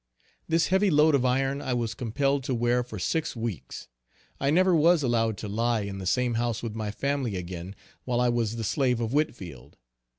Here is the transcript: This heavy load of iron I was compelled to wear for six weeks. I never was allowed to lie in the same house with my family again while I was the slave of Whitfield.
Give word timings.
This 0.47 0.69
heavy 0.69 0.89
load 0.89 1.13
of 1.13 1.23
iron 1.25 1.61
I 1.61 1.75
was 1.75 1.93
compelled 1.93 2.43
to 2.45 2.55
wear 2.55 2.81
for 2.81 2.97
six 2.97 3.35
weeks. 3.35 3.87
I 4.39 4.49
never 4.49 4.75
was 4.75 5.03
allowed 5.03 5.37
to 5.37 5.47
lie 5.47 5.81
in 5.81 5.99
the 5.99 6.07
same 6.07 6.33
house 6.33 6.63
with 6.63 6.73
my 6.73 6.89
family 6.89 7.35
again 7.35 7.75
while 8.03 8.19
I 8.19 8.29
was 8.29 8.55
the 8.55 8.63
slave 8.63 8.99
of 8.99 9.13
Whitfield. 9.13 9.77